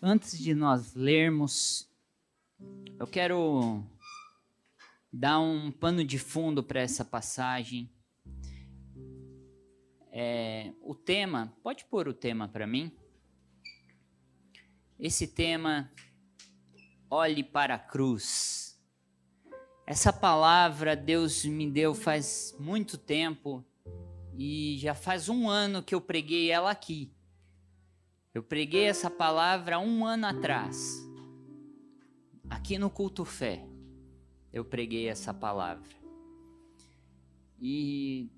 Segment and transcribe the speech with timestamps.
[0.00, 1.90] Antes de nós lermos,
[3.00, 3.82] eu quero
[5.12, 7.90] dar um pano de fundo para essa passagem.
[10.12, 12.96] É, o tema, pode pôr o tema para mim?
[15.00, 15.92] Esse tema,
[17.10, 18.80] olhe para a cruz.
[19.84, 23.64] Essa palavra Deus me deu faz muito tempo
[24.36, 27.12] e já faz um ano que eu preguei ela aqui.
[28.38, 31.04] Eu preguei essa palavra um ano atrás,
[32.48, 33.66] aqui no Culto Fé.
[34.52, 35.90] Eu preguei essa palavra.
[37.60, 38.30] E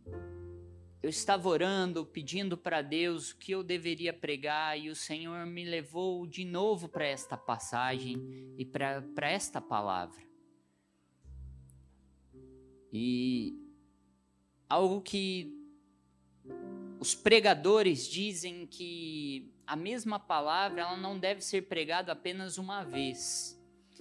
[1.02, 5.66] eu estava orando, pedindo para Deus o que eu deveria pregar, e o Senhor me
[5.66, 10.26] levou de novo para esta passagem e para esta palavra.
[12.90, 13.54] E
[14.66, 15.54] algo que
[16.98, 23.56] os pregadores dizem que a mesma palavra ela não deve ser pregada apenas uma vez.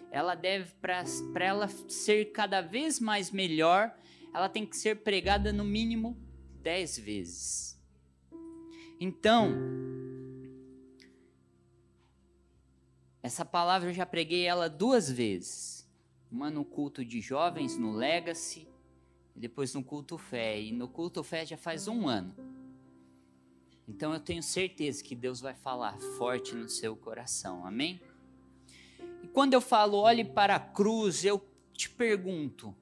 [0.09, 3.95] Ela deve, para ela ser cada vez mais melhor,
[4.33, 6.17] ela tem que ser pregada no mínimo
[6.59, 7.79] dez vezes.
[8.99, 9.53] Então,
[13.21, 15.87] essa palavra eu já preguei ela duas vezes.
[16.31, 18.67] Uma no culto de jovens, no Legacy,
[19.35, 20.59] e depois no culto fé.
[20.59, 22.58] E no culto fé já faz um ano.
[23.89, 27.99] Então eu tenho certeza que Deus vai falar forte no seu coração, amém?
[29.23, 32.75] E quando eu falo olhe para a cruz, eu te pergunto: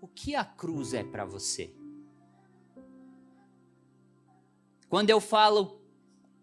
[0.00, 1.74] o que a cruz é para você?
[4.88, 5.82] Quando eu falo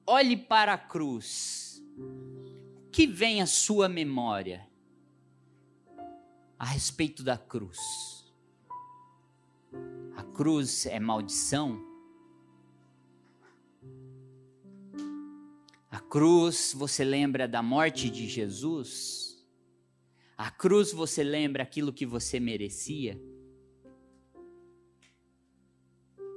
[0.06, 4.68] olhe para a cruz, o que vem à sua memória
[6.60, 7.80] a respeito da cruz?
[10.18, 11.91] A cruz é maldição?
[15.92, 19.46] A cruz, você lembra da morte de Jesus?
[20.38, 23.22] A cruz, você lembra aquilo que você merecia?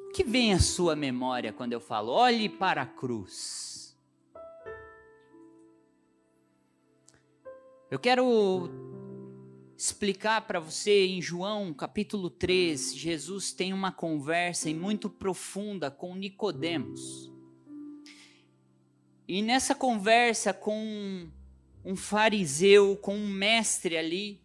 [0.08, 3.96] O que vem à sua memória quando eu falo, olhe para a cruz?
[7.88, 8.68] Eu quero
[9.76, 17.33] explicar para você em João capítulo 3, Jesus tem uma conversa muito profunda com Nicodemos.
[19.26, 21.28] E nessa conversa com
[21.84, 24.40] um fariseu, com um mestre ali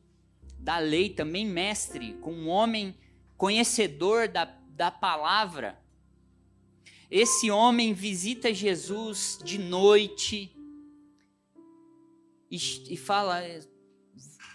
[0.58, 2.96] da lei, também mestre, com um homem
[3.38, 5.80] conhecedor da, da palavra,
[7.12, 10.56] esse homem visita Jesus de noite
[12.52, 12.58] e,
[12.94, 13.42] e fala: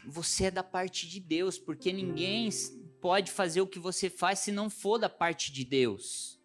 [0.06, 2.48] Você é da parte de Deus, porque ninguém
[3.00, 6.38] pode fazer o que você faz se não for da parte de Deus.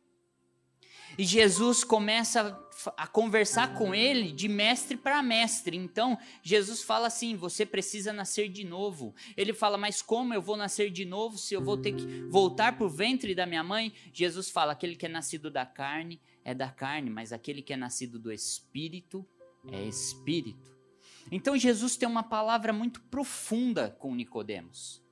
[1.18, 2.54] E Jesus começa
[2.96, 5.76] a conversar com ele de mestre para mestre.
[5.76, 9.14] Então, Jesus fala assim: você precisa nascer de novo.
[9.36, 12.78] Ele fala: mas como eu vou nascer de novo se eu vou ter que voltar
[12.78, 13.94] para o ventre da minha mãe?
[14.14, 17.78] Jesus fala: aquele que é nascido da carne é da carne, mas aquele que é
[17.78, 19.28] nascido do espírito
[19.72, 20.78] é espírito.
[21.32, 25.09] Então, Jesus tem uma palavra muito profunda com Nicodemos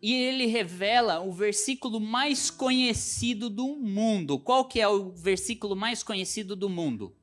[0.00, 4.38] e ele revela o versículo mais conhecido do mundo.
[4.38, 7.14] Qual que é o versículo mais conhecido do mundo?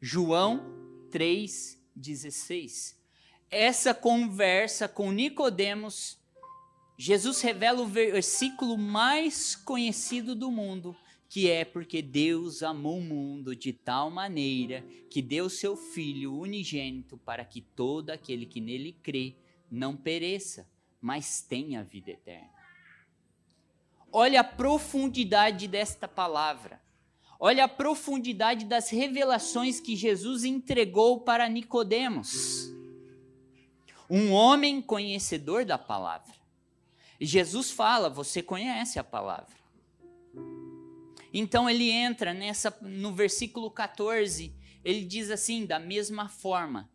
[0.00, 0.60] João
[1.10, 2.96] 3:16.
[3.50, 6.18] Essa conversa com Nicodemos,
[6.98, 10.96] Jesus revela o versículo mais conhecido do mundo,
[11.28, 17.16] que é porque Deus amou o mundo de tal maneira que deu seu filho unigênito
[17.18, 19.34] para que todo aquele que nele crê
[19.70, 20.68] não pereça,
[21.00, 22.56] mas tem a vida eterna.
[24.12, 26.80] Olha a profundidade desta palavra.
[27.38, 32.70] Olha a profundidade das revelações que Jesus entregou para Nicodemos.
[34.08, 36.34] Um homem conhecedor da palavra.
[37.20, 39.56] Jesus fala: "Você conhece a palavra".
[41.32, 46.90] Então ele entra nessa no versículo 14, ele diz assim: "Da mesma forma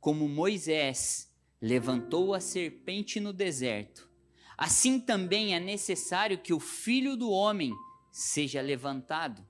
[0.00, 1.32] como Moisés
[1.64, 4.10] levantou a serpente no deserto,
[4.54, 7.72] assim também é necessário que o filho do homem
[8.12, 9.42] seja levantado,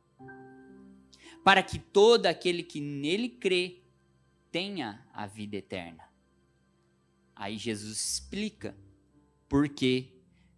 [1.42, 3.82] para que todo aquele que nele crê
[4.52, 6.04] tenha a vida eterna.
[7.34, 8.76] Aí Jesus explica
[9.48, 10.12] porque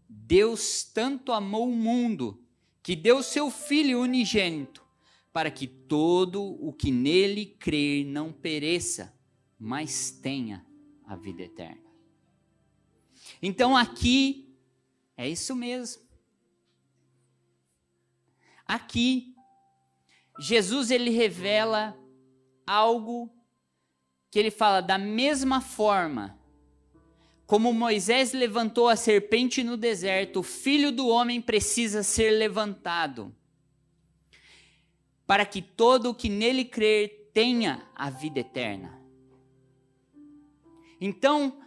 [0.06, 2.44] Deus tanto amou o mundo
[2.82, 4.84] que deu seu Filho unigênito,
[5.32, 9.18] para que todo o que nele crer não pereça,
[9.58, 10.66] mas tenha
[11.06, 11.84] a vida eterna.
[13.40, 14.54] Então aqui
[15.16, 16.02] é isso mesmo.
[18.66, 19.34] Aqui
[20.38, 21.96] Jesus ele revela
[22.66, 23.32] algo
[24.30, 26.36] que ele fala da mesma forma
[27.46, 33.32] como Moisés levantou a serpente no deserto, o filho do homem precisa ser levantado,
[35.24, 38.95] para que todo o que nele crer tenha a vida eterna.
[41.00, 41.60] Então,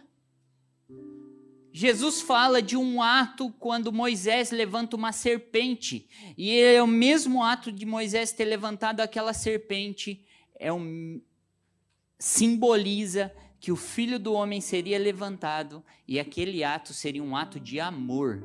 [1.72, 7.70] Jesus fala de um ato quando Moisés levanta uma serpente, e é o mesmo ato
[7.70, 10.24] de Moisés ter levantado aquela serpente,
[10.58, 11.20] é um
[12.18, 17.78] simboliza que o filho do homem seria levantado e aquele ato seria um ato de
[17.78, 18.42] amor.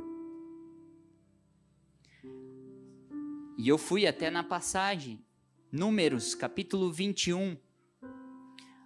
[3.57, 5.23] E eu fui até na passagem,
[5.71, 7.57] Números, capítulo 21,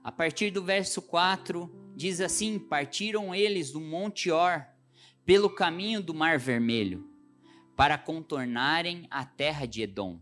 [0.03, 1.69] a partir do verso 4,
[1.99, 4.65] diz assim: Partiram eles do Monte Or
[5.25, 7.05] pelo caminho do Mar Vermelho,
[7.75, 10.17] para contornarem a terra de Edom.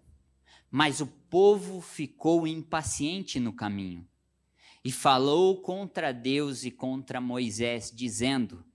[0.72, 4.08] Mas o povo ficou impaciente no caminho
[4.84, 8.66] e falou contra Deus e contra Moisés, dizendo: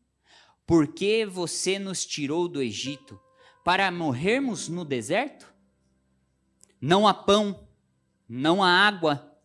[0.64, 3.20] Por que você nos tirou do Egito
[3.64, 5.52] para morrermos no deserto?
[6.80, 7.66] Não há pão,
[8.28, 9.36] não há água,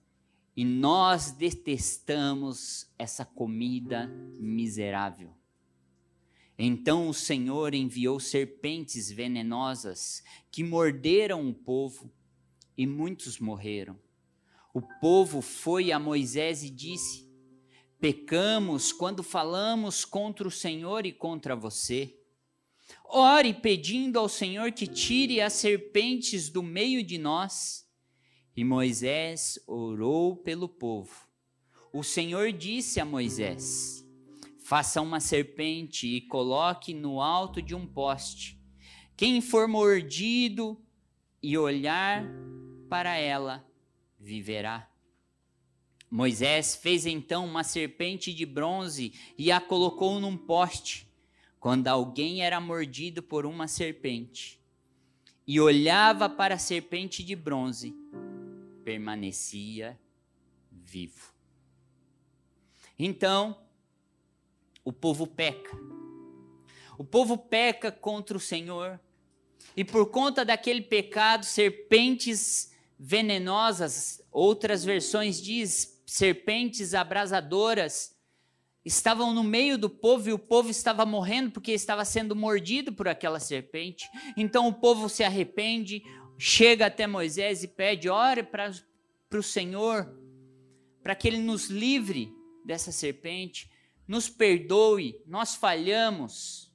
[0.56, 4.08] e nós detestamos essa comida
[4.40, 5.34] miserável.
[6.58, 12.12] Então o Senhor enviou serpentes venenosas que morderam o povo,
[12.76, 14.00] e muitos morreram.
[14.74, 17.28] O povo foi a Moisés e disse:
[18.00, 22.16] Pecamos quando falamos contra o Senhor e contra você.
[23.06, 27.88] Ore pedindo ao Senhor que tire as serpentes do meio de nós.
[28.56, 31.26] E Moisés orou pelo povo.
[31.98, 34.08] O Senhor disse a Moisés:
[34.60, 38.62] Faça uma serpente e coloque no alto de um poste.
[39.16, 40.80] Quem for mordido
[41.42, 42.24] e olhar
[42.88, 43.68] para ela,
[44.20, 44.88] viverá.
[46.08, 51.12] Moisés fez então uma serpente de bronze e a colocou num poste.
[51.60, 54.62] Quando alguém era mordido por uma serpente
[55.48, 57.92] e olhava para a serpente de bronze,
[58.84, 60.00] permanecia
[60.72, 61.37] vivo.
[62.98, 63.58] Então,
[64.84, 65.78] o povo peca.
[66.98, 69.00] O povo peca contra o Senhor,
[69.76, 78.16] e por conta daquele pecado, serpentes venenosas, outras versões diz serpentes abrasadoras,
[78.84, 83.08] estavam no meio do povo e o povo estava morrendo porque estava sendo mordido por
[83.08, 84.10] aquela serpente.
[84.36, 86.02] Então o povo se arrepende,
[86.38, 88.72] chega até Moisés e pede: ore para
[89.34, 90.12] o Senhor,
[91.04, 92.34] para que ele nos livre
[92.68, 93.72] dessa serpente,
[94.06, 96.69] nos perdoe, nós falhamos.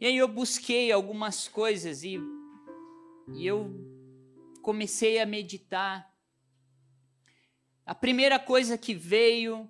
[0.00, 2.20] E aí eu busquei algumas coisas e,
[3.34, 3.74] e eu
[4.62, 6.14] comecei a meditar,
[7.84, 9.68] a primeira coisa que veio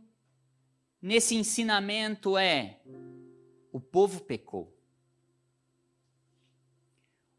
[1.01, 2.83] nesse ensinamento é:
[3.73, 4.79] o povo pecou.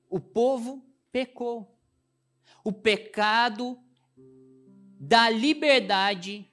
[0.10, 1.80] O povo pecou.
[2.64, 3.80] O pecado
[5.00, 6.52] dá liberdade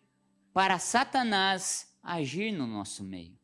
[0.53, 3.39] para Satanás agir no nosso meio.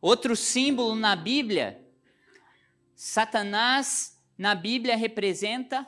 [0.00, 1.84] Outro símbolo na Bíblia,
[2.94, 5.86] Satanás na Bíblia representa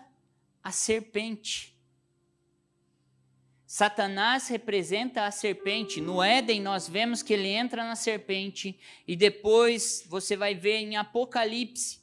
[0.63, 1.79] a serpente.
[3.65, 6.01] Satanás representa a serpente.
[6.01, 10.97] No Éden, nós vemos que ele entra na serpente, e depois você vai ver em
[10.97, 12.01] Apocalipse,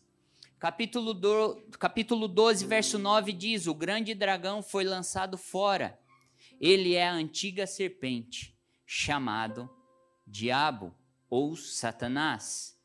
[0.57, 6.00] capítulo, do, capítulo 12, verso 9, diz: O grande dragão foi lançado fora.
[6.59, 9.69] Ele é a antiga serpente, chamado
[10.25, 10.93] Diabo
[11.29, 12.77] ou Satanás,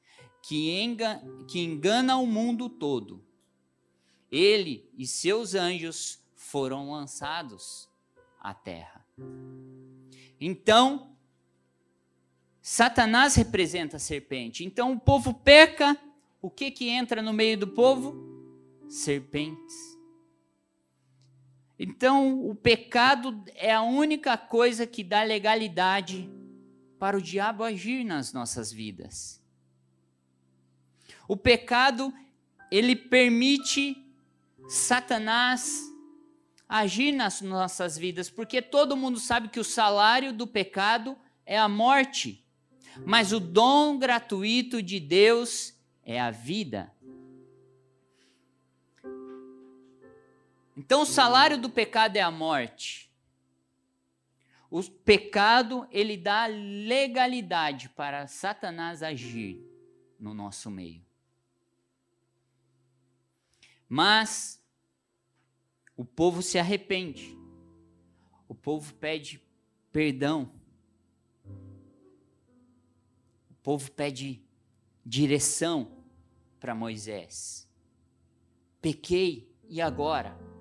[0.42, 3.24] que, enga, que engana o mundo todo
[4.32, 7.86] ele e seus anjos foram lançados
[8.40, 9.06] à terra.
[10.40, 11.14] Então,
[12.62, 14.64] Satanás representa a serpente.
[14.64, 15.96] Então o povo peca,
[16.40, 18.16] o que que entra no meio do povo?
[18.88, 19.91] Serpentes.
[21.84, 26.30] Então, o pecado é a única coisa que dá legalidade
[26.96, 29.42] para o diabo agir nas nossas vidas.
[31.26, 32.14] O pecado,
[32.70, 33.96] ele permite
[34.68, 35.82] Satanás
[36.68, 41.68] agir nas nossas vidas, porque todo mundo sabe que o salário do pecado é a
[41.68, 42.46] morte,
[43.04, 45.74] mas o dom gratuito de Deus
[46.04, 46.92] é a vida.
[50.76, 53.10] Então o salário do pecado é a morte.
[54.70, 59.62] O pecado, ele dá legalidade para Satanás agir
[60.18, 61.04] no nosso meio.
[63.86, 64.64] Mas
[65.94, 67.36] o povo se arrepende.
[68.48, 69.42] O povo pede
[69.92, 70.50] perdão.
[73.50, 74.42] O povo pede
[75.04, 76.02] direção
[76.58, 77.68] para Moisés.
[78.80, 80.51] Pequei e agora?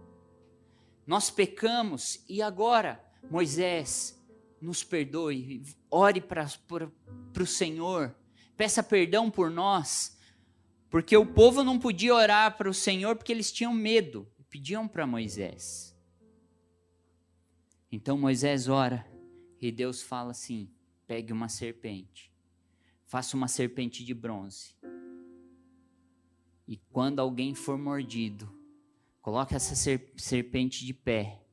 [1.11, 3.03] Nós pecamos e agora?
[3.29, 4.17] Moisés,
[4.61, 6.47] nos perdoe, ore para
[7.37, 8.15] o Senhor,
[8.55, 10.17] peça perdão por nós,
[10.89, 15.05] porque o povo não podia orar para o Senhor porque eles tinham medo, pediam para
[15.05, 15.93] Moisés.
[17.91, 19.05] Então Moisés ora
[19.59, 20.71] e Deus fala assim:
[21.05, 22.31] pegue uma serpente,
[23.05, 24.77] faça uma serpente de bronze.
[26.65, 28.60] E quando alguém for mordido,
[29.21, 29.75] coloque essa
[30.17, 31.45] serpente de pé,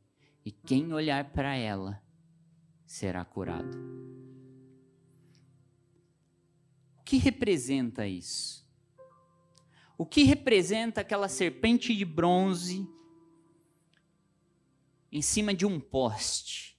[0.44, 2.02] e quem olhar para ela
[2.86, 3.76] será curado.
[6.98, 8.66] O que representa isso?
[9.96, 12.88] O que representa aquela serpente de bronze
[15.10, 16.78] em cima de um poste?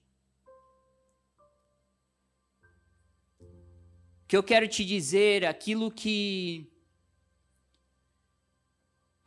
[3.40, 6.69] O que eu quero te dizer, aquilo que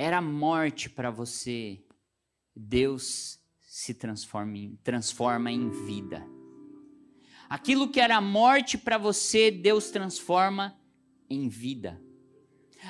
[0.04, 1.82] era morte para você,
[2.54, 6.28] Deus se transforma em, transforma em vida.
[7.50, 10.78] Aquilo que era morte para você, Deus transforma
[11.30, 12.02] em vida.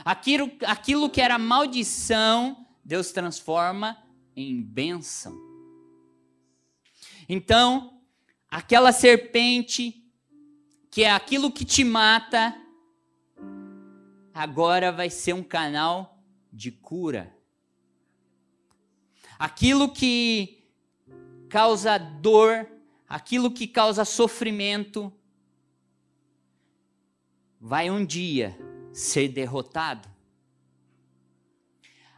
[0.04, 3.96] Aquilo, aquilo que era maldição, Deus transforma
[4.36, 5.38] em bênção.
[7.30, 8.02] Então,
[8.50, 10.04] aquela serpente,
[10.90, 12.60] que é aquilo que te mata,
[14.34, 16.13] agora vai ser um canal
[16.54, 17.36] de cura.
[19.40, 20.64] Aquilo que
[21.50, 22.70] causa dor,
[23.10, 25.12] aquilo que causa sofrimento,
[27.60, 28.58] vai um dia
[28.92, 30.08] ser derrotado.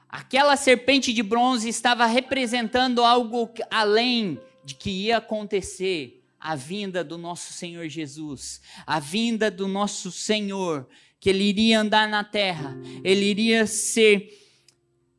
[0.10, 7.18] Aquela serpente de bronze estava representando algo além de que ia acontecer a vinda do
[7.18, 10.88] nosso Senhor Jesus, a vinda do nosso Senhor,
[11.26, 14.48] que ele iria andar na terra, ele iria ser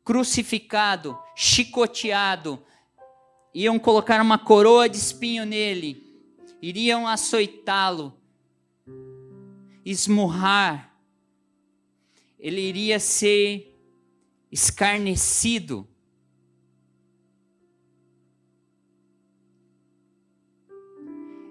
[0.05, 2.63] crucificado, chicoteado,
[3.53, 6.01] iam colocar uma coroa de espinho nele,
[6.61, 8.17] iriam açoitá-lo,
[9.83, 10.97] esmurrar,
[12.39, 13.77] ele iria ser
[14.49, 15.85] escarnecido.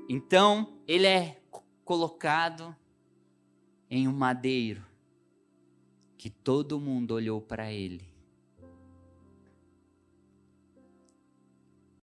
[0.09, 1.43] Então, ele é
[1.85, 2.75] colocado
[3.91, 4.85] em um madeiro
[6.19, 8.17] que todo mundo olhou para ele.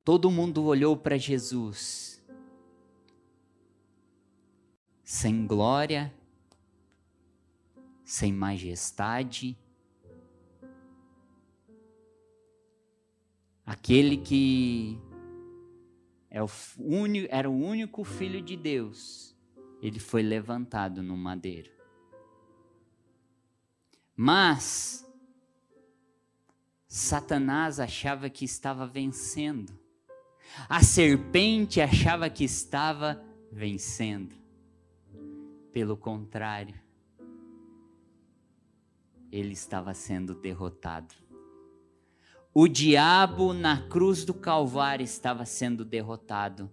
[0.05, 2.25] Todo mundo olhou para Jesus.
[5.03, 6.15] Sem glória,
[8.05, 9.59] sem majestade.
[13.65, 14.97] Aquele que
[16.31, 19.36] é o único, era o único filho de Deus,
[19.87, 21.71] ele foi levantado no madeiro.
[24.17, 25.09] Mas
[26.89, 29.79] Satanás achava que estava vencendo.
[30.69, 34.35] A serpente achava que estava vencendo.
[35.73, 36.75] Pelo contrário,
[39.31, 41.15] ele estava sendo derrotado.
[42.53, 46.69] O diabo na cruz do Calvário estava sendo derrotado.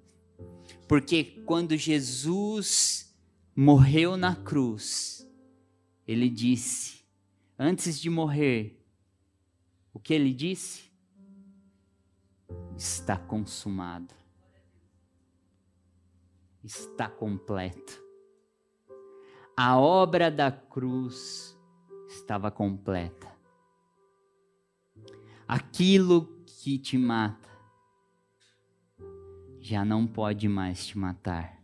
[0.88, 3.14] Porque quando Jesus
[3.56, 5.28] morreu na cruz,
[6.08, 7.06] ele disse,
[7.58, 8.80] antes de morrer,
[9.94, 10.94] o que ele disse?
[12.78, 14.14] está consumado.
[16.64, 18.02] Está completo.
[19.56, 21.58] A obra da cruz
[22.08, 23.32] estava completa.
[25.48, 27.50] Aquilo que te mata
[29.64, 31.58] já não pode mais te matar.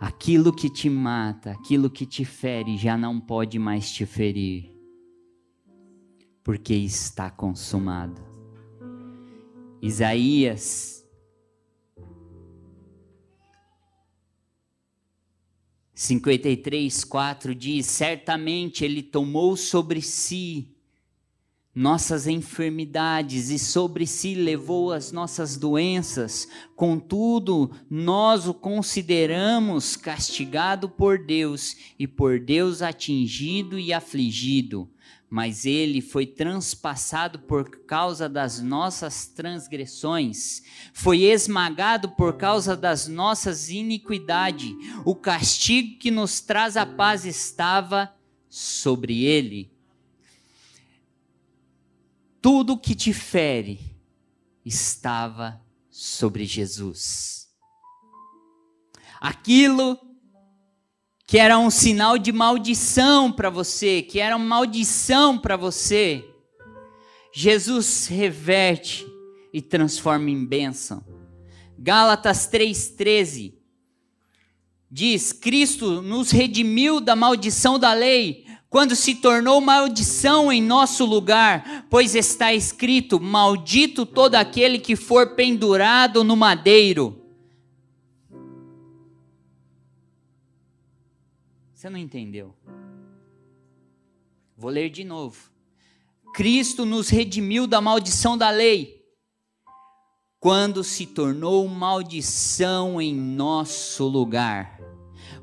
[0.00, 4.74] Aquilo que te mata, aquilo que te fere, já não pode mais te ferir,
[6.42, 8.20] porque está consumado.
[9.82, 11.06] Isaías
[15.94, 20.71] 53, 4 diz: Certamente Ele tomou sobre si
[21.74, 31.18] nossas enfermidades e sobre si levou as nossas doenças, contudo, nós o consideramos castigado por
[31.18, 34.90] Deus e por Deus atingido e afligido
[35.34, 40.62] mas ele foi transpassado por causa das nossas transgressões,
[40.92, 44.74] foi esmagado por causa das nossas iniquidades.
[45.06, 48.14] O castigo que nos traz a paz estava
[48.46, 49.72] sobre ele.
[52.42, 53.96] Tudo que te fere
[54.64, 57.48] estava sobre Jesus.
[59.20, 59.98] Aquilo
[61.24, 66.28] que era um sinal de maldição para você, que era uma maldição para você,
[67.32, 69.06] Jesus reverte
[69.52, 71.02] e transforma em bênção.
[71.78, 73.54] Gálatas 3,13
[74.90, 81.86] diz: Cristo nos redimiu da maldição da lei, quando se tornou maldição em nosso lugar,
[81.90, 87.22] pois está escrito: Maldito todo aquele que for pendurado no madeiro.
[91.74, 92.54] Você não entendeu?
[94.56, 95.50] Vou ler de novo.
[96.32, 99.04] Cristo nos redimiu da maldição da lei,
[100.40, 104.80] quando se tornou maldição em nosso lugar.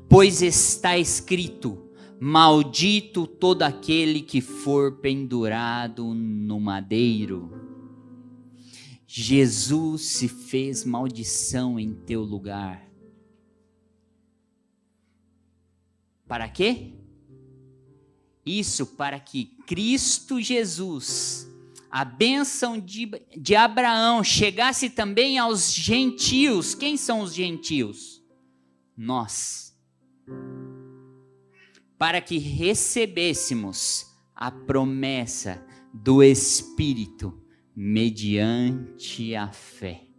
[0.08, 1.89] Pois está escrito:
[2.20, 7.50] Maldito todo aquele que for pendurado no madeiro.
[9.06, 12.86] Jesus se fez maldição em teu lugar.
[16.28, 16.92] Para quê?
[18.44, 21.50] Isso para que Cristo Jesus,
[21.90, 26.74] a bênção de, de Abraão, chegasse também aos gentios.
[26.74, 28.22] Quem são os gentios?
[28.96, 29.74] Nós.
[32.00, 35.64] Para que recebêssemos a promessa
[35.94, 37.40] do Espírito
[37.76, 40.10] mediante a fé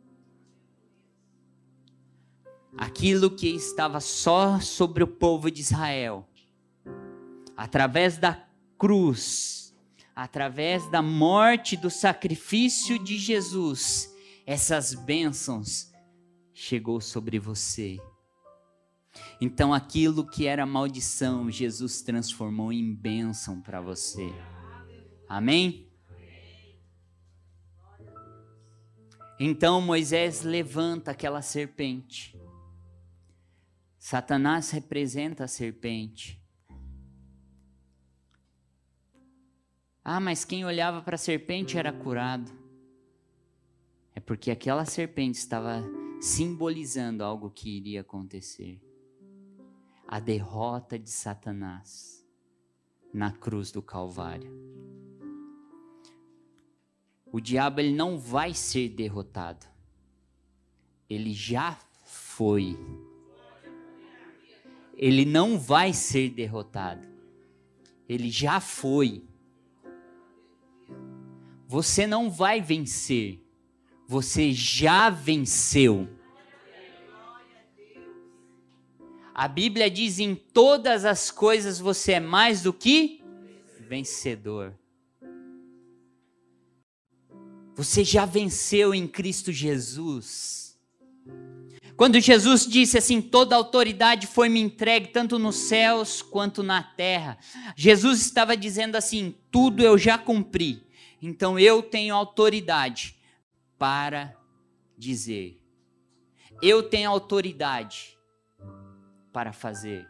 [2.78, 6.28] aquilo que estava só sobre o povo de Israel,
[7.56, 8.48] através da
[8.78, 9.76] cruz,
[10.16, 14.14] através da morte, do sacrifício de Jesus,
[14.46, 15.92] essas bênçãos
[16.54, 18.00] chegou sobre você.
[19.40, 24.32] Então aquilo que era maldição, Jesus transformou em bênção para você.
[25.28, 25.90] Amém?
[29.40, 32.40] Então Moisés levanta aquela serpente.
[33.98, 36.40] Satanás representa a serpente.
[40.04, 42.52] Ah, mas quem olhava para a serpente era curado.
[44.14, 45.84] É porque aquela serpente estava
[46.20, 48.80] simbolizando algo que iria acontecer.
[50.12, 52.24] A derrota de Satanás
[53.12, 54.54] na cruz do Calvário.
[57.32, 59.66] O diabo ele não vai ser derrotado.
[61.10, 62.78] Ele já foi
[65.02, 67.08] ele não vai ser derrotado.
[68.08, 69.26] Ele já foi.
[71.68, 73.44] Você não vai vencer.
[74.08, 76.08] Você já venceu.
[79.42, 83.24] A Bíblia diz: em todas as coisas você é mais do que
[83.90, 84.72] vencedor.
[87.76, 90.80] Você já venceu em Cristo Jesus.
[91.98, 97.40] Quando Jesus disse assim: toda autoridade foi me entregue, tanto nos céus quanto na terra,
[97.76, 100.86] Jesus estava dizendo assim: tudo eu já cumpri,
[101.20, 103.16] então eu tenho autoridade
[103.80, 104.38] para
[104.96, 105.60] dizer,
[106.62, 108.21] eu tenho autoridade
[109.32, 110.08] para fazer,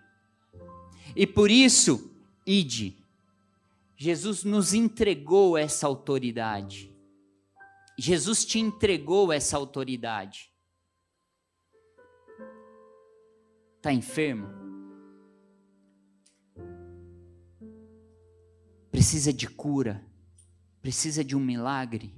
[1.15, 2.13] e por isso,
[2.45, 2.97] ide.
[3.95, 6.91] Jesus nos entregou essa autoridade.
[7.97, 10.51] Jesus te entregou essa autoridade.
[13.77, 14.47] Está enfermo?
[18.89, 20.03] Precisa de cura?
[20.81, 22.13] Precisa de um milagre?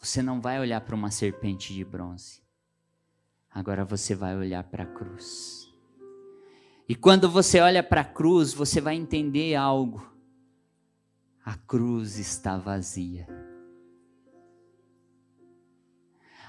[0.00, 2.42] Você não vai olhar para uma serpente de bronze.
[3.54, 5.70] Agora você vai olhar para a cruz.
[6.88, 10.10] E quando você olha para a cruz, você vai entender algo.
[11.44, 13.26] A cruz está vazia.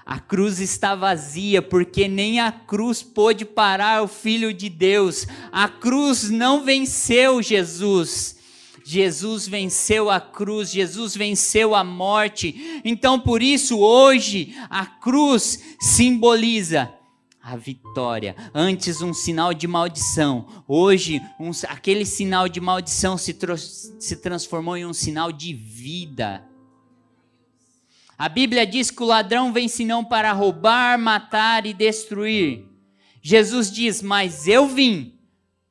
[0.06, 5.26] A cruz está vazia, porque nem a cruz pôde parar o Filho de Deus.
[5.50, 8.36] A cruz não venceu Jesus.
[8.84, 12.82] Jesus venceu a cruz, Jesus venceu a morte.
[12.84, 16.92] Então, por isso, hoje, a cruz simboliza
[17.44, 18.34] a vitória.
[18.54, 20.64] Antes, um sinal de maldição.
[20.66, 23.36] Hoje, um, aquele sinal de maldição se,
[24.00, 26.42] se transformou em um sinal de vida.
[28.16, 32.64] A Bíblia diz que o ladrão vem senão para roubar, matar e destruir.
[33.20, 35.18] Jesus diz: Mas eu vim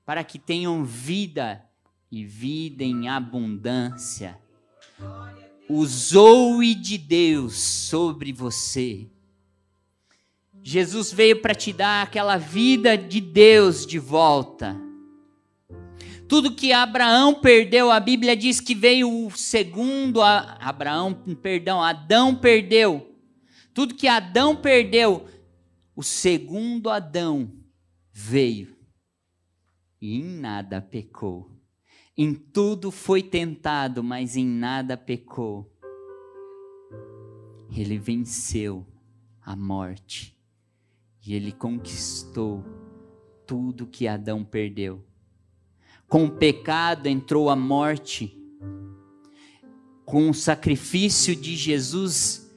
[0.05, 1.63] para que tenham vida
[2.11, 4.37] e vida em abundância.
[5.67, 9.09] O zoe de Deus sobre você.
[10.65, 14.79] Jesus veio para te dar aquela vida de Deus de volta.
[16.25, 22.33] Tudo que Abraão perdeu, a Bíblia diz que veio o segundo a Abraão, perdão, Adão
[22.33, 23.13] perdeu.
[23.73, 25.27] Tudo que Adão perdeu,
[25.93, 27.51] o segundo Adão
[28.11, 28.73] veio
[30.01, 31.51] e em nada pecou.
[32.15, 35.69] Em tudo foi tentado, mas em nada pecou.
[37.75, 38.87] Ele venceu
[39.41, 40.33] a morte
[41.25, 42.63] e ele conquistou
[43.47, 45.03] tudo que Adão perdeu.
[46.07, 48.37] Com o pecado entrou a morte.
[50.05, 52.53] Com o sacrifício de Jesus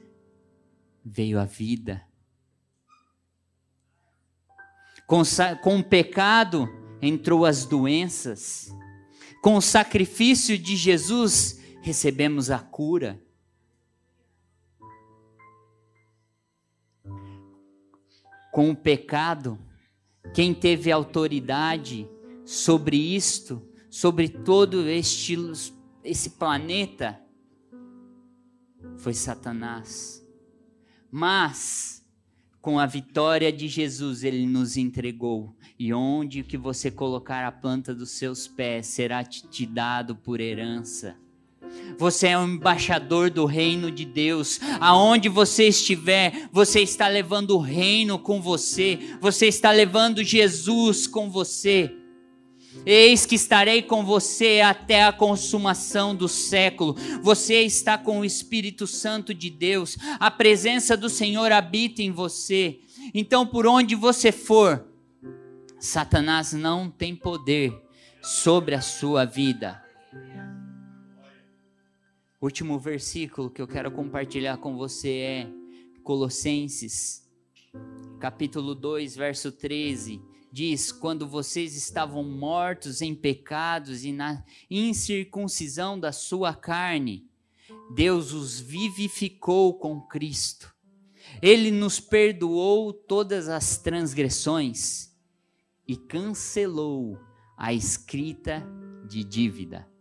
[1.03, 2.05] veio a vida.
[5.07, 5.21] Com,
[5.63, 6.67] com o pecado
[7.01, 8.69] entrou as doenças.
[9.41, 13.19] Com o sacrifício de Jesus recebemos a cura.
[18.57, 19.59] Com o pecado,
[20.33, 22.09] quem teve autoridade
[22.43, 25.37] sobre isto, sobre todo este
[26.03, 27.21] esse planeta,
[28.97, 30.27] foi Satanás.
[31.11, 32.03] Mas
[32.59, 35.55] com a vitória de Jesus ele nos entregou.
[35.77, 41.15] E onde que você colocar a planta dos seus pés será te dado por herança.
[41.97, 44.59] Você é um embaixador do reino de Deus.
[44.79, 48.99] Aonde você estiver, você está levando o reino com você.
[49.19, 51.91] Você está levando Jesus com você.
[52.85, 56.95] Eis que estarei com você até a consumação do século.
[57.21, 59.97] Você está com o Espírito Santo de Deus.
[60.19, 62.79] A presença do Senhor habita em você.
[63.13, 64.85] Então, por onde você for,
[65.79, 67.73] Satanás não tem poder
[68.21, 69.86] sobre a sua vida.
[72.39, 75.49] Último versículo que eu quero compartilhar com você é
[76.03, 77.27] Colossenses,
[78.19, 80.21] capítulo 2, verso 13
[80.51, 87.27] diz: quando vocês estavam mortos em pecados e na incircuncisão da sua carne,
[87.95, 90.71] Deus os vivificou com Cristo.
[91.41, 95.11] Ele nos perdoou todas as transgressões
[95.87, 97.19] e cancelou
[97.57, 98.63] a escrita
[99.07, 99.96] de dívida.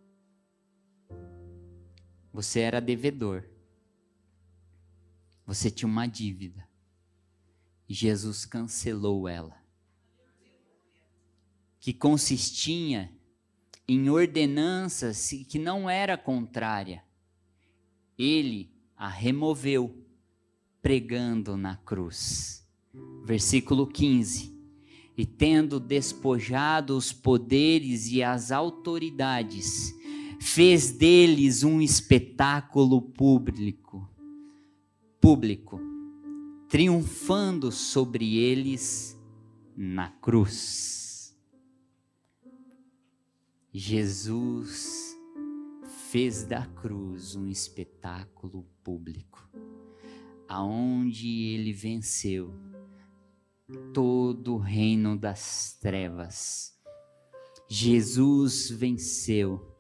[2.37, 3.45] Você era devedor.
[5.47, 6.69] Você tinha uma dívida.
[7.89, 9.57] Jesus cancelou ela
[11.81, 13.11] que consistia
[13.89, 17.03] em ordenanças que não era contrária.
[18.19, 20.05] Ele a removeu
[20.83, 22.69] pregando na cruz.
[23.25, 24.55] Versículo 15.
[25.17, 29.95] E tendo despojado os poderes e as autoridades,
[30.41, 34.09] fez deles um espetáculo público,
[35.21, 35.81] público,
[36.69, 39.19] triunfando sobre eles
[39.77, 41.37] na cruz.
[43.73, 45.17] Jesus
[46.11, 49.49] fez da cruz um espetáculo público,
[50.49, 52.55] aonde ele venceu
[53.93, 56.75] todo o reino das trevas.
[57.69, 59.76] Jesus venceu.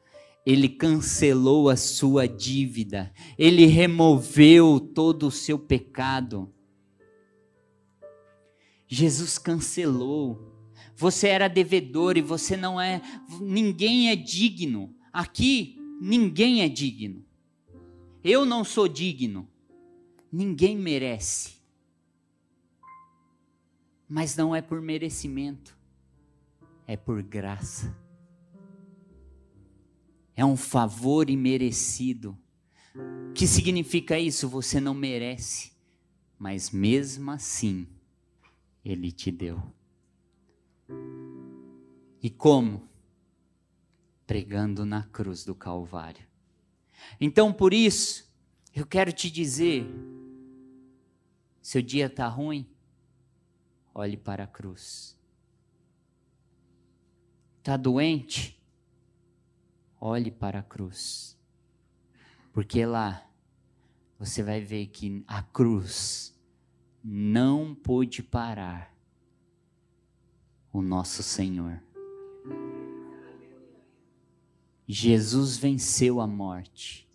[0.47, 6.51] Ele cancelou a sua dívida, ele removeu todo o seu pecado.
[8.89, 10.57] Jesus cancelou
[10.97, 13.03] você era devedor e você não é.
[13.39, 14.97] Ninguém é digno.
[15.13, 17.23] Aqui, ninguém é digno.
[18.25, 19.47] Eu não sou digno.
[20.33, 21.57] Ninguém merece.
[24.09, 25.77] Mas não é por merecimento,
[26.87, 27.95] é por graça.
[30.37, 32.38] É um favor imerecido.
[33.31, 34.49] O que significa isso?
[34.51, 35.72] Você não merece,
[36.38, 37.88] mas mesmo assim,
[38.85, 39.62] Ele te deu.
[42.22, 42.87] E como?
[44.27, 46.27] Pregando na cruz do Calvário.
[47.20, 48.31] Então, por isso,
[48.75, 49.87] eu quero te dizer:
[51.62, 52.68] seu dia está ruim,
[53.94, 55.18] olhe para a cruz.
[57.59, 58.56] Está doente?
[60.09, 61.37] Olhe para a cruz.
[62.53, 63.29] Porque lá
[64.16, 66.33] você vai ver que a cruz
[67.03, 68.97] não pôde parar
[70.73, 71.83] o nosso Senhor.
[74.87, 77.09] Jesus venceu a morte.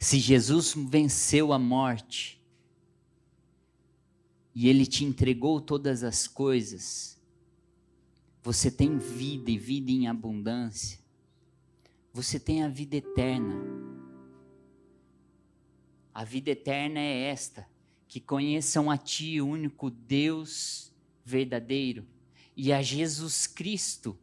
[0.00, 2.44] Se Jesus venceu a morte
[4.52, 7.16] e Ele te entregou todas as coisas,
[8.42, 11.01] você tem vida e vida em abundância.
[12.12, 13.54] Você tem a vida eterna.
[16.12, 17.66] A vida eterna é esta:
[18.06, 20.92] que conheçam a Ti, o único Deus
[21.24, 22.06] verdadeiro,
[22.56, 24.18] e a Jesus Cristo,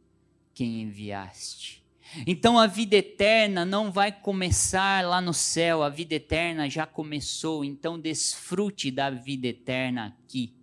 [0.54, 1.80] quem enviaste.
[2.26, 7.64] Então a vida eterna não vai começar lá no céu, a vida eterna já começou.
[7.64, 10.54] Então desfrute da vida eterna aqui.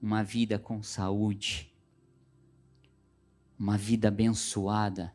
[0.00, 1.72] Uma vida com saúde,
[3.58, 5.12] uma vida abençoada.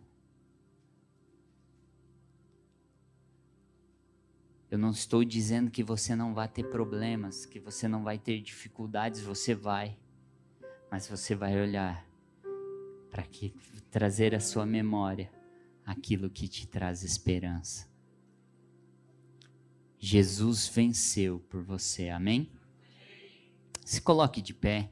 [4.69, 8.41] Eu não estou dizendo que você não vai ter problemas, que você não vai ter
[8.41, 9.97] dificuldades, você vai.
[10.89, 12.05] Mas você vai olhar
[13.09, 13.23] para
[13.91, 15.31] trazer à sua memória
[15.85, 17.87] aquilo que te traz esperança.
[19.99, 22.51] Jesus venceu por você, amém?
[23.85, 24.91] Se coloque de pé.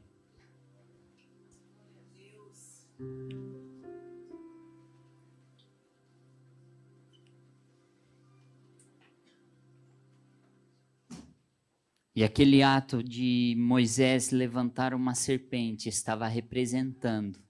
[12.14, 17.42] E aquele ato de Moisés levantar uma serpente estava representando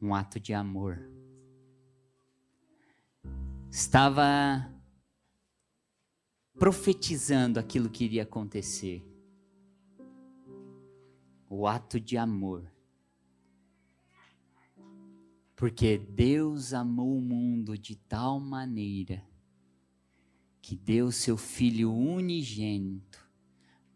[0.00, 0.98] um ato de amor.
[3.70, 4.68] Estava
[6.58, 9.00] profetizando aquilo que iria acontecer.
[11.48, 12.68] O ato de amor.
[15.54, 19.24] Porque Deus amou o mundo de tal maneira
[20.62, 23.28] que deu seu filho unigênito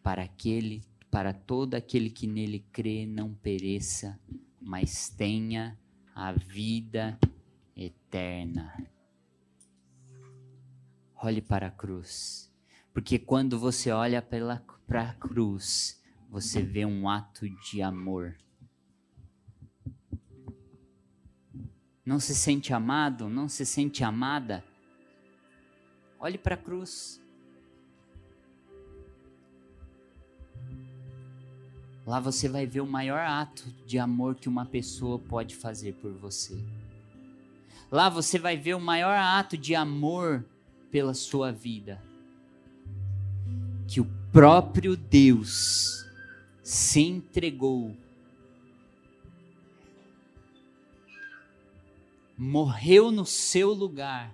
[0.03, 4.21] para aquele para todo aquele que nele crê não pereça,
[4.61, 5.79] mas tenha
[6.15, 7.19] a vida
[7.75, 8.87] eterna.
[11.15, 12.53] Olhe para a cruz,
[12.93, 18.37] porque quando você olha para a cruz, você vê um ato de amor.
[22.05, 23.29] Não se sente amado?
[23.29, 24.63] Não se sente amada?
[26.19, 27.21] Olhe para a cruz.
[32.07, 36.13] Lá você vai ver o maior ato de amor que uma pessoa pode fazer por
[36.13, 36.57] você.
[37.91, 40.45] Lá você vai ver o maior ato de amor
[40.91, 42.03] pela sua vida.
[43.89, 46.07] Que o próprio Deus
[46.63, 47.97] se entregou
[52.37, 54.33] morreu no seu lugar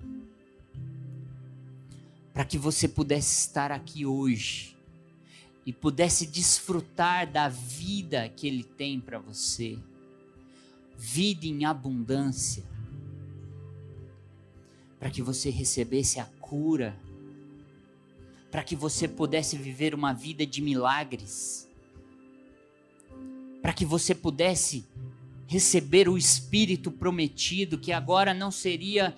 [2.32, 4.76] para que você pudesse estar aqui hoje
[5.66, 9.78] e pudesse desfrutar da vida que Ele tem para você.
[10.96, 12.64] Vida em abundância.
[14.98, 16.96] Para que você recebesse a cura,
[18.50, 21.68] para que você pudesse viver uma vida de milagres,
[23.60, 24.84] para que você pudesse
[25.46, 29.14] receber o Espírito prometido, que agora não seria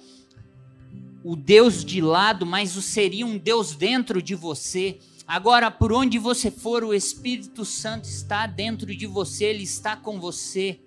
[1.25, 4.99] o Deus de lado, mas o seria um Deus dentro de você.
[5.27, 10.21] Agora, por onde você for, o Espírito Santo está dentro de você, ele está com
[10.21, 10.79] você.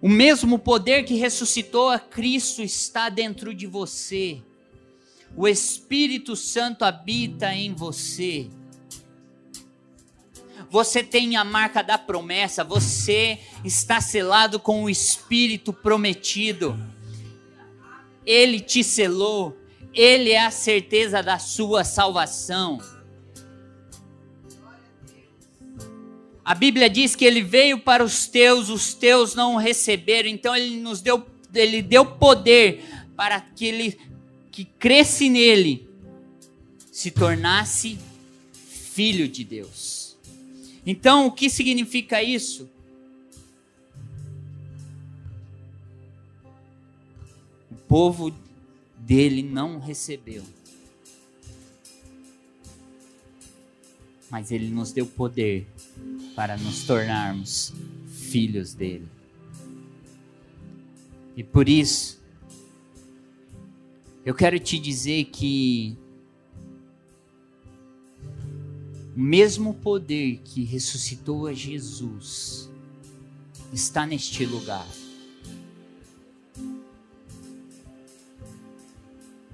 [0.00, 4.42] O mesmo poder que ressuscitou a Cristo está dentro de você.
[5.36, 8.48] O Espírito Santo habita em você
[10.70, 16.78] você tem a marca da promessa, você está selado com o Espírito prometido.
[18.24, 19.56] Ele te selou,
[19.92, 22.78] ele é a certeza da sua salvação.
[26.44, 30.54] A Bíblia diz que ele veio para os teus, os teus não o receberam, então
[30.54, 32.84] ele nos deu, ele deu poder
[33.16, 33.98] para aquele
[34.50, 35.88] que cresce nele
[36.90, 37.98] se tornasse
[39.00, 40.16] filho de Deus.
[40.84, 42.68] Então, o que significa isso?
[47.90, 48.32] Povo
[48.96, 50.44] dele não recebeu.
[54.30, 55.66] Mas ele nos deu poder
[56.36, 57.74] para nos tornarmos
[58.06, 59.08] filhos dele.
[61.36, 62.22] E por isso,
[64.24, 65.98] eu quero te dizer que
[69.20, 72.70] O mesmo poder que ressuscitou a Jesus
[73.70, 74.86] está neste lugar.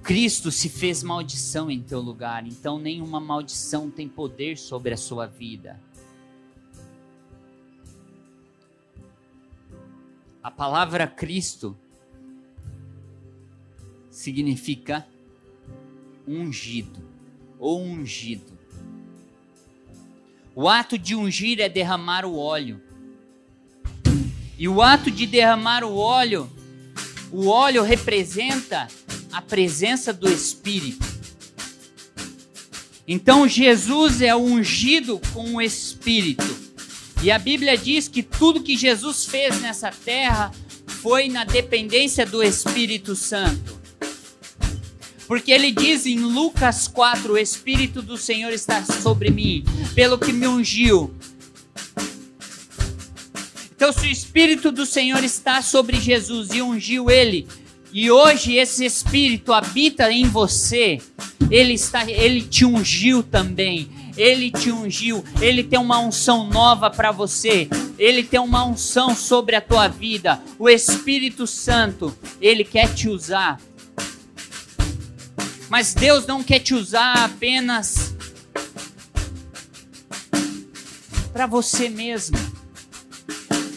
[0.07, 5.25] Cristo se fez maldição em teu lugar, então nenhuma maldição tem poder sobre a sua
[5.25, 5.77] vida.
[10.41, 11.77] A palavra Cristo
[14.09, 15.05] significa
[16.25, 17.03] ungido
[17.59, 18.57] ou ungido.
[20.55, 22.81] O ato de ungir é derramar o óleo.
[24.57, 26.49] E o ato de derramar o óleo,
[27.29, 28.87] o óleo representa
[29.31, 31.05] a presença do Espírito.
[33.07, 36.45] Então Jesus é ungido com o Espírito.
[37.23, 40.51] E a Bíblia diz que tudo que Jesus fez nessa terra
[41.01, 43.77] foi na dependência do Espírito Santo.
[45.27, 49.63] Porque ele diz em Lucas 4: O Espírito do Senhor está sobre mim,
[49.93, 51.13] pelo que me ungiu.
[53.75, 57.47] Então, se o Espírito do Senhor está sobre Jesus e ungiu ele,
[57.91, 60.99] e hoje esse Espírito habita em você,
[61.49, 63.89] ele, está, ele te ungiu também.
[64.17, 67.69] Ele te ungiu, ele tem uma unção nova para você,
[67.99, 70.41] ele tem uma unção sobre a tua vida.
[70.57, 73.61] O Espírito Santo, ele quer te usar.
[75.69, 78.15] Mas Deus não quer te usar apenas
[81.31, 82.37] para você mesmo.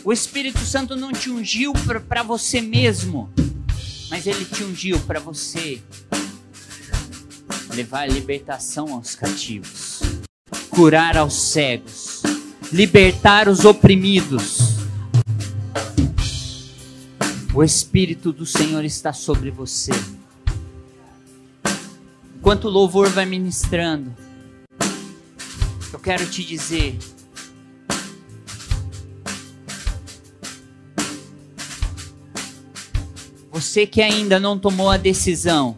[0.03, 1.75] O Espírito Santo não te ungiu
[2.09, 3.31] para você mesmo,
[4.21, 5.81] mas ele te ungiu para você
[7.71, 10.03] levar a libertação aos cativos,
[10.69, 12.23] curar aos cegos,
[12.71, 14.59] libertar os oprimidos.
[17.55, 19.93] O Espírito do Senhor está sobre você.
[22.37, 24.15] Enquanto o louvor vai ministrando,
[25.91, 26.99] eu quero te dizer.
[33.61, 35.77] Você que ainda não tomou a decisão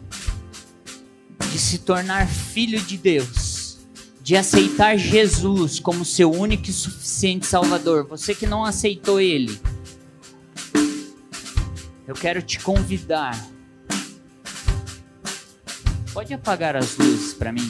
[1.51, 3.77] de se tornar filho de Deus,
[4.21, 9.59] de aceitar Jesus como seu único e suficiente Salvador, você que não aceitou Ele,
[12.07, 13.37] eu quero te convidar
[16.13, 17.67] Pode apagar as luzes para mim?